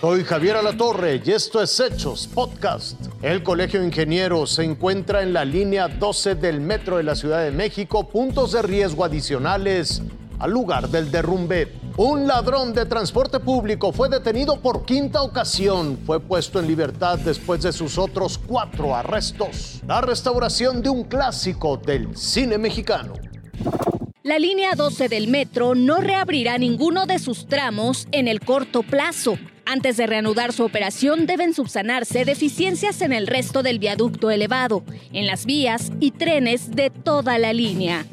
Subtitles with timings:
[0.00, 2.98] Soy Javier Alatorre y esto es Hechos Podcast.
[3.20, 7.44] El Colegio de Ingenieros se encuentra en la línea 12 del metro de la Ciudad
[7.44, 10.00] de México, puntos de riesgo adicionales
[10.38, 11.74] al lugar del derrumbe.
[11.98, 15.98] Un ladrón de transporte público fue detenido por quinta ocasión.
[16.06, 19.82] Fue puesto en libertad después de sus otros cuatro arrestos.
[19.86, 23.12] La restauración de un clásico del cine mexicano.
[24.22, 29.36] La línea 12 del metro no reabrirá ninguno de sus tramos en el corto plazo.
[29.70, 35.28] Antes de reanudar su operación deben subsanarse deficiencias en el resto del viaducto elevado, en
[35.28, 38.04] las vías y trenes de toda la línea.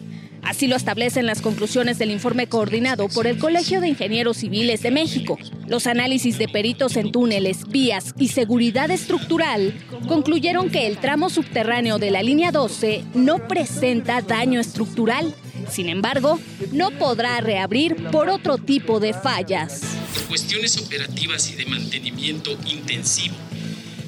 [0.43, 4.91] Así lo establecen las conclusiones del informe coordinado por el Colegio de Ingenieros Civiles de
[4.91, 5.39] México.
[5.67, 9.73] Los análisis de peritos en túneles, vías y seguridad estructural
[10.07, 15.34] concluyeron que el tramo subterráneo de la línea 12 no presenta daño estructural.
[15.71, 16.39] Sin embargo,
[16.71, 19.96] no podrá reabrir por otro tipo de fallas.
[20.27, 23.35] Cuestiones operativas y de mantenimiento intensivo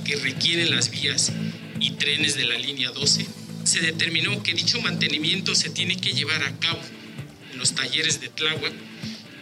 [0.03, 1.31] que requieren las vías
[1.79, 3.25] y trenes de la línea 12,
[3.63, 6.81] se determinó que dicho mantenimiento se tiene que llevar a cabo
[7.51, 8.73] en los talleres de Tláhuac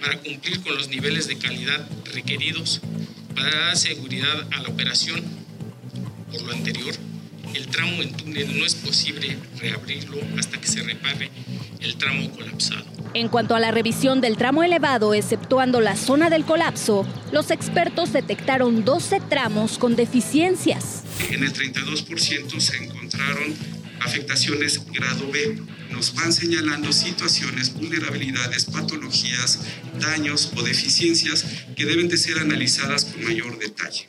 [0.02, 2.82] para cumplir con los niveles de calidad requeridos
[3.36, 5.24] para dar seguridad a la operación.
[6.32, 6.94] Por lo anterior,
[7.54, 11.30] el tramo en túnel no es posible reabrirlo hasta que se repare
[11.80, 12.86] el tramo colapsado.
[13.14, 18.14] En cuanto a la revisión del tramo elevado, exceptuando la zona del colapso, los expertos
[18.14, 21.04] detectaron 12 tramos con deficiencias.
[21.30, 23.56] En el 32% se encontraron
[24.02, 25.58] afectaciones grado B.
[25.92, 29.60] Nos van señalando situaciones, vulnerabilidades, patologías,
[30.00, 34.08] daños o deficiencias que deben de ser analizadas con mayor detalle.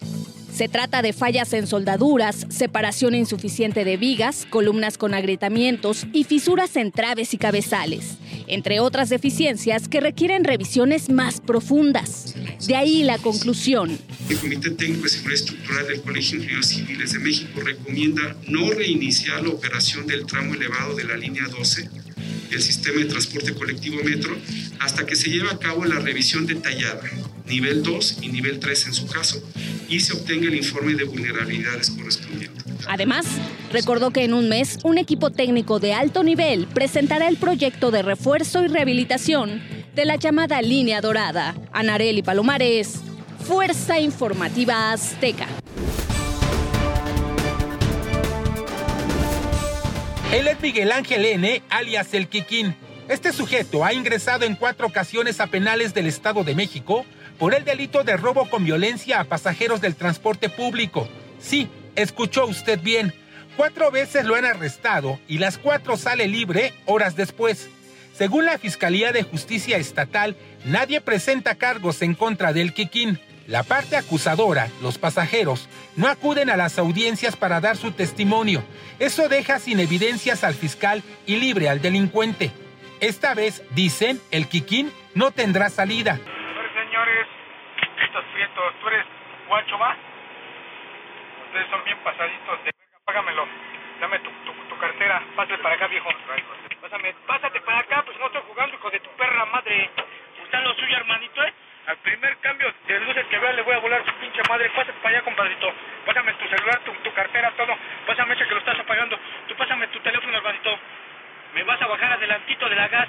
[0.58, 6.74] Se trata de fallas en soldaduras, separación insuficiente de vigas, columnas con agrietamientos y fisuras
[6.74, 8.16] en traves y cabezales,
[8.48, 12.34] entre otras deficiencias que requieren revisiones más profundas.
[12.66, 13.96] De ahí la conclusión.
[14.28, 18.68] El Comité Técnico de Seguridad Estructural del Colegio de Ingenieros Civiles de México recomienda no
[18.72, 21.88] reiniciar la operación del tramo elevado de la línea 12
[22.50, 24.36] del sistema de transporte colectivo metro
[24.80, 27.02] hasta que se lleve a cabo la revisión detallada,
[27.46, 29.40] nivel 2 y nivel 3 en su caso,
[29.88, 32.62] y se obtenga el informe de vulnerabilidades correspondiente.
[32.86, 33.26] Además,
[33.72, 38.02] recordó que en un mes un equipo técnico de alto nivel presentará el proyecto de
[38.02, 39.62] refuerzo y rehabilitación
[39.94, 41.54] de la llamada línea dorada.
[41.72, 43.00] Anareli Palomares,
[43.46, 45.46] Fuerza Informativa Azteca.
[50.32, 52.76] Él es Miguel Ángel N., alias El Quiquín.
[53.08, 57.06] Este sujeto ha ingresado en cuatro ocasiones a penales del Estado de México
[57.38, 61.08] por el delito de robo con violencia a pasajeros del transporte público.
[61.40, 63.14] Sí, escuchó usted bien.
[63.56, 67.68] Cuatro veces lo han arrestado y las cuatro sale libre horas después.
[68.12, 73.20] Según la Fiscalía de Justicia Estatal, nadie presenta cargos en contra del Quiquín.
[73.46, 78.62] La parte acusadora, los pasajeros, no acuden a las audiencias para dar su testimonio.
[78.98, 82.50] Eso deja sin evidencias al fiscal y libre al delincuente.
[83.00, 86.20] Esta vez, dicen, el Quiquín no tendrá salida.
[89.78, 89.96] Guacho, va?
[91.46, 92.72] Ustedes son bien pasaditos de
[93.04, 93.46] págamelo.
[94.00, 96.08] Dame tu, tu, cartera, pásate para acá, viejo.
[96.80, 99.90] Pásame, pásate para acá, pues no estoy jugando, hijo de tu perra madre.
[100.44, 101.52] Está lo suyo, hermanito, ¿eh?
[101.86, 104.70] Al primer cambio de luces que vea le voy a volar su pinche madre.
[104.70, 105.72] Pásate para allá, compadrito.
[106.04, 107.74] Pásame tu celular, tu, tu cartera, todo.
[108.06, 109.18] Pásame ese que lo estás apagando.
[109.48, 110.78] Tú pásame tu teléfono, hermanito.
[111.54, 113.08] Me vas a bajar adelantito de la gas.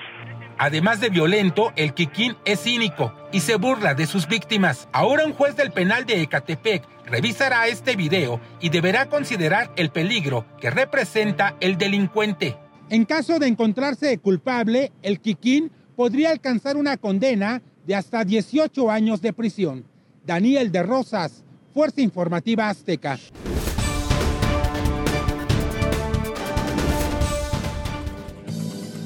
[0.62, 4.90] Además de violento, el Kikín es cínico y se burla de sus víctimas.
[4.92, 10.46] Ahora un juez del penal de Ecatepec revisará este video y deberá considerar el peligro
[10.60, 12.58] que representa el delincuente.
[12.90, 19.22] En caso de encontrarse culpable, el Kikín podría alcanzar una condena de hasta 18 años
[19.22, 19.86] de prisión.
[20.26, 23.18] Daniel de Rosas, Fuerza Informativa Azteca.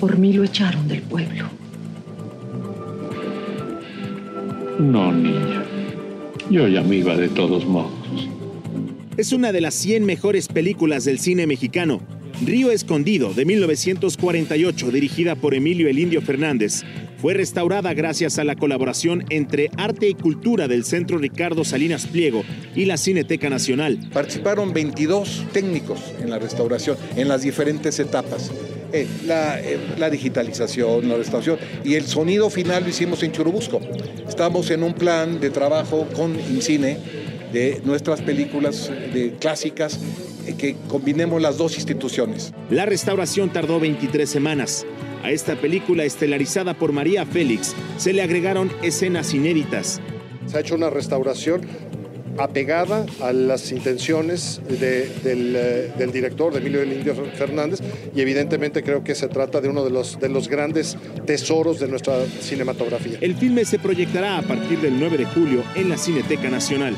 [0.04, 1.46] Por mí lo echaron del pueblo.
[4.78, 5.64] No, niña.
[6.50, 7.94] Yo ya me iba de todos modos.
[9.16, 12.02] Es una de las 100 mejores películas del cine mexicano.
[12.41, 16.83] Río Escondido, de 1948, dirigida por Emilio El Indio Fernández,
[17.18, 22.44] fue restaurada gracias a la colaboración entre Arte y Cultura del Centro Ricardo Salinas Pliego
[22.75, 23.97] y la Cineteca Nacional.
[24.12, 28.51] Participaron 22 técnicos en la restauración, en las diferentes etapas.
[28.91, 33.80] Eh, la, eh, la, digitalización, la restauración y el sonido final lo hicimos en Churubusco.
[34.27, 36.97] Estamos en un plan de trabajo con INCINE
[37.53, 42.54] de nuestras películas de clásicas eh, que combinemos las dos instituciones.
[42.69, 44.86] La restauración tardó 23 semanas.
[45.24, 50.01] A esta película estelarizada por María Félix se le agregaron escenas inéditas.
[50.48, 51.62] Se ha hecho una restauración
[52.38, 55.54] apegada a las intenciones del,
[55.98, 57.80] del, director, de Emilio del Indio Fernández,
[58.16, 61.88] y evidentemente creo que se trata de uno de los, de los grandes tesoros de
[61.88, 63.18] nuestra cinematografía.
[63.22, 66.95] El filme se proyectará a partir del 9 de julio en la Cineteca Nacional.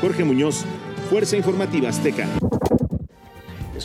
[0.00, 0.64] Jorge Muñoz,
[1.10, 2.28] Fuerza Informativa Azteca.